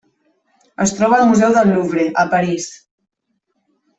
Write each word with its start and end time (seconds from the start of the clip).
Es 0.85 0.93
troba 0.99 1.19
al 1.23 1.27
museu 1.33 1.53
del 1.57 1.69
Louvre, 1.75 2.07
a 2.23 2.25
París. 2.33 2.67